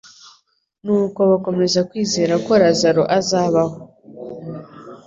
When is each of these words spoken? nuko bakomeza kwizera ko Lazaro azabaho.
nuko 0.83 1.19
bakomeza 1.31 1.79
kwizera 1.89 2.33
ko 2.45 2.51
Lazaro 2.61 3.03
azabaho. 3.17 3.75